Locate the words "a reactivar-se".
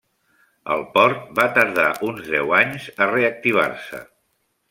3.05-4.01